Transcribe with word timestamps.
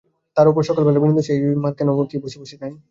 তার 0.37 0.47
ওপর 0.49 0.61
সকাল 0.69 0.83
বেলা 0.85 0.99
বিনি 1.01 1.13
দোষে 1.17 1.33
এই 1.37 1.55
মার-কেন 1.63 1.87
সংসারে 1.89 2.09
কি 2.11 2.17
বসে 2.23 2.37
বসে 2.41 2.55
খাই? 2.61 2.71